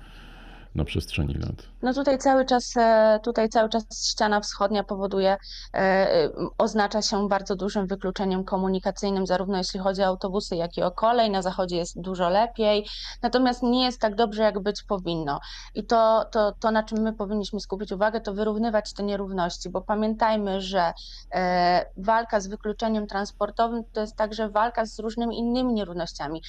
na 0.75 0.85
przestrzeni 0.85 1.33
lat. 1.33 1.55
No 1.81 1.93
tutaj 1.93 2.17
cały 2.17 2.45
czas, 2.45 2.77
e, 2.77 3.19
tutaj 3.23 3.49
cały 3.49 3.69
czas 3.69 3.83
ściana 4.09 4.39
wschodnia 4.39 4.83
powoduje, 4.83 5.37
e, 5.73 6.29
oznacza 6.57 7.01
się 7.01 7.27
bardzo 7.27 7.55
dużym 7.55 7.87
wykluczeniem 7.87 8.43
komunikacyjnym, 8.43 9.27
zarówno 9.27 9.57
jeśli 9.57 9.79
chodzi 9.79 10.01
o 10.01 10.05
autobusy, 10.05 10.55
jak 10.55 10.77
i 10.77 10.83
o 10.83 10.91
kolej. 10.91 11.31
Na 11.31 11.41
zachodzie 11.41 11.77
jest 11.77 12.01
dużo 12.01 12.29
lepiej, 12.29 12.87
natomiast 13.21 13.63
nie 13.63 13.85
jest 13.85 14.01
tak 14.01 14.15
dobrze, 14.15 14.43
jak 14.43 14.59
być 14.59 14.83
powinno. 14.83 15.39
I 15.75 15.83
to, 15.83 16.25
to, 16.31 16.51
to 16.59 16.71
na 16.71 16.83
czym 16.83 17.01
my 17.01 17.13
powinniśmy 17.13 17.59
skupić 17.59 17.91
uwagę, 17.91 18.21
to 18.21 18.33
wyrównywać 18.33 18.93
te 18.93 19.03
nierówności, 19.03 19.69
bo 19.69 19.81
pamiętajmy, 19.81 20.61
że 20.61 20.93
e, 21.31 21.85
walka 21.97 22.39
z 22.39 22.47
wykluczeniem 22.47 23.07
transportowym 23.07 23.83
to 23.93 24.01
jest 24.01 24.15
także 24.15 24.49
walka 24.49 24.85
z 24.85 24.99
różnymi 24.99 25.39
innymi 25.39 25.73
nierównościami. 25.73 26.41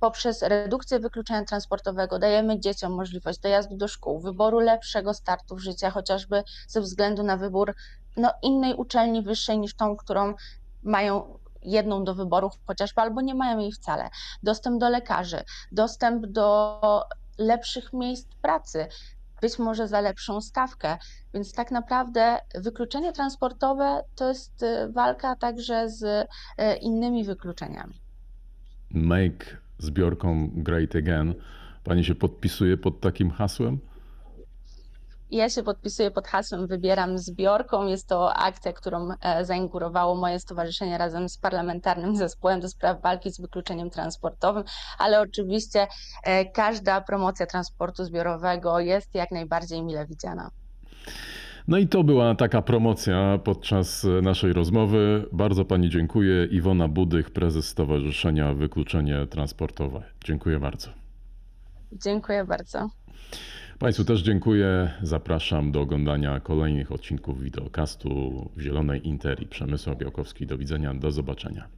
Poprzez 0.00 0.42
redukcję 0.42 1.00
wykluczenia 1.00 1.44
transportowego 1.44 2.18
dajemy 2.18 2.60
dzieciom 2.60 2.92
możliwość 2.92 3.38
dojazdu 3.38 3.76
do 3.76 3.88
szkół, 3.88 4.20
wyboru 4.20 4.60
lepszego 4.60 5.14
startu 5.14 5.56
w 5.56 5.60
życiu, 5.60 5.86
chociażby 5.90 6.42
ze 6.68 6.80
względu 6.80 7.22
na 7.22 7.36
wybór 7.36 7.74
no, 8.16 8.32
innej 8.42 8.74
uczelni 8.74 9.22
wyższej 9.22 9.58
niż 9.58 9.74
tą, 9.74 9.96
którą 9.96 10.34
mają 10.82 11.38
jedną 11.62 12.04
do 12.04 12.14
wyboru 12.14 12.50
chociażby, 12.66 13.00
albo 13.00 13.20
nie 13.20 13.34
mają 13.34 13.58
jej 13.58 13.72
wcale. 13.72 14.10
Dostęp 14.42 14.80
do 14.80 14.88
lekarzy, 14.88 15.44
dostęp 15.72 16.26
do 16.26 16.80
lepszych 17.38 17.92
miejsc 17.92 18.28
pracy, 18.42 18.86
być 19.40 19.58
może 19.58 19.88
za 19.88 20.00
lepszą 20.00 20.40
stawkę. 20.40 20.98
Więc 21.34 21.52
tak 21.52 21.70
naprawdę 21.70 22.38
wykluczenie 22.54 23.12
transportowe 23.12 24.04
to 24.14 24.28
jest 24.28 24.62
y, 24.62 24.92
walka 24.92 25.36
także 25.36 25.88
z 25.88 26.02
y, 26.02 26.26
innymi 26.80 27.24
wykluczeniami. 27.24 28.00
Make 28.90 29.69
zbiorką 29.82 30.50
Great 30.54 30.96
Again. 30.96 31.34
Pani 31.84 32.04
się 32.04 32.14
podpisuje 32.14 32.76
pod 32.76 33.00
takim 33.00 33.30
hasłem? 33.30 33.78
Ja 35.30 35.48
się 35.48 35.62
podpisuję 35.62 36.10
pod 36.10 36.28
hasłem 36.28 36.66
Wybieram 36.66 37.18
zbiorką. 37.18 37.86
Jest 37.86 38.08
to 38.08 38.34
akcja, 38.34 38.72
którą 38.72 39.08
e, 39.20 39.44
zainaugurowało 39.44 40.14
moje 40.14 40.40
stowarzyszenie 40.40 40.98
razem 40.98 41.28
z 41.28 41.38
parlamentarnym 41.38 42.16
zespołem 42.16 42.60
do 42.60 42.68
spraw 42.68 43.02
walki 43.02 43.30
z 43.30 43.40
wykluczeniem 43.40 43.90
transportowym, 43.90 44.64
ale 44.98 45.20
oczywiście 45.20 45.86
e, 46.24 46.44
każda 46.44 47.00
promocja 47.00 47.46
transportu 47.46 48.04
zbiorowego 48.04 48.80
jest 48.80 49.14
jak 49.14 49.30
najbardziej 49.30 49.82
mile 49.82 50.06
widziana. 50.06 50.50
No 51.70 51.78
i 51.78 51.88
to 51.88 52.04
była 52.04 52.34
taka 52.34 52.62
promocja 52.62 53.38
podczas 53.44 54.06
naszej 54.22 54.52
rozmowy. 54.52 55.26
Bardzo 55.32 55.64
Pani 55.64 55.90
dziękuję. 55.90 56.44
Iwona 56.50 56.88
Budych, 56.88 57.30
prezes 57.30 57.68
Stowarzyszenia 57.68 58.54
Wykluczenie 58.54 59.26
Transportowe. 59.26 60.02
Dziękuję 60.24 60.60
bardzo. 60.60 60.90
Dziękuję 61.92 62.44
bardzo. 62.44 62.90
Państwu 63.78 64.04
też 64.04 64.22
dziękuję. 64.22 64.90
Zapraszam 65.02 65.72
do 65.72 65.80
oglądania 65.80 66.40
kolejnych 66.40 66.92
odcinków 66.92 67.42
wideokastu 67.42 68.10
w 68.56 68.60
Zielonej 68.60 69.08
Interi. 69.08 69.46
Przemysław 69.46 69.98
Białkowski. 69.98 70.46
Do 70.46 70.58
widzenia. 70.58 70.94
Do 70.94 71.10
zobaczenia. 71.10 71.68